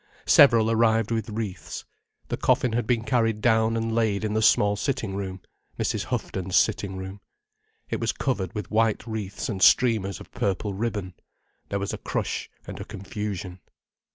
[0.25, 1.85] Several arrived with wreaths.
[2.29, 6.05] The coffin had been carried down and laid in the small sitting room—Mrs.
[6.05, 7.21] Houghton's sitting room.
[7.87, 11.13] It was covered with white wreaths and streamers of purple ribbon.
[11.69, 13.59] There was a crush and a confusion.